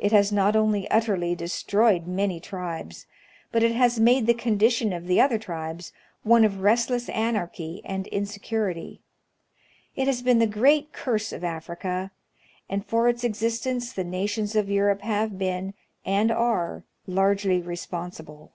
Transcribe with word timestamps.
It 0.00 0.10
has 0.10 0.32
not 0.32 0.56
only 0.56 0.90
utterly 0.90 1.36
destroyed 1.36 2.08
many 2.08 2.40
tribes, 2.40 3.06
but 3.52 3.62
it 3.62 3.70
has 3.70 4.00
made 4.00 4.26
the 4.26 4.34
condition 4.34 4.92
of 4.92 5.06
the 5.06 5.20
other 5.20 5.38
tribes 5.38 5.92
one 6.24 6.44
of 6.44 6.62
restless 6.62 7.08
anarchy 7.10 7.80
and 7.84 8.08
insecurity. 8.08 9.00
It 9.94 10.08
has 10.08 10.22
been 10.22 10.40
the 10.40 10.48
great 10.48 10.92
curse 10.92 11.32
of 11.32 11.44
Africa, 11.44 12.10
and 12.68 12.84
for 12.84 13.06
its 13.08 13.22
existence 13.22 13.92
the 13.92 14.02
nations 14.02 14.56
of 14.56 14.68
Europe 14.68 15.02
have 15.02 15.38
been, 15.38 15.74
and 16.04 16.32
are, 16.32 16.82
largely 17.06 17.60
responsible. 17.62 18.50